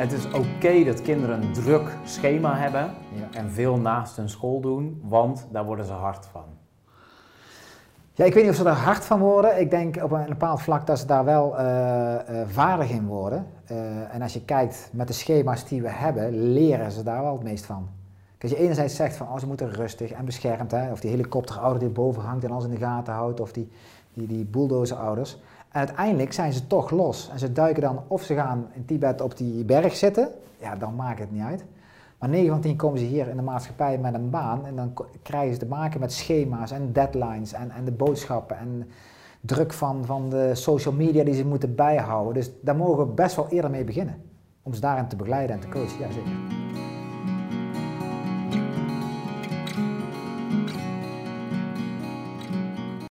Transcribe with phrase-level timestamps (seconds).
[0.00, 3.38] Het is oké dat kinderen een druk schema hebben Ja.
[3.38, 6.44] en veel naast hun school doen, want daar worden ze hard van.
[8.12, 9.60] Ja, ik weet niet of ze er hard van worden.
[9.60, 13.46] Ik denk op een bepaald vlak dat ze daar wel eh, eh, vaardig in worden.
[13.66, 17.32] Eh, en als je kijkt met de schema's die we hebben, leren ze daar wel
[17.32, 17.88] het meest van.
[18.42, 21.78] Als je enerzijds zegt van oh, ze moeten rustig en beschermd, hè, of die helikopterouder
[21.78, 23.68] die boven hangt en alles in de gaten houdt, of die,
[24.14, 24.48] die, die.
[24.52, 25.26] En
[25.68, 27.30] uiteindelijk zijn ze toch los.
[27.32, 30.94] En ze duiken dan, of ze gaan in Tibet op die berg zitten, ja, dan
[30.94, 31.64] maakt het niet uit.
[32.18, 34.94] Maar 9 van 10 komen ze hier in de maatschappij met een baan en dan
[35.22, 38.88] krijgen ze te maken met schema's en deadlines en, en de boodschappen en
[39.40, 42.34] druk van, van de social media die ze moeten bijhouden.
[42.34, 44.22] Dus daar mogen we best wel eerder mee beginnen.
[44.62, 46.59] Om ze daarin te begeleiden en te coachen, ja zeker.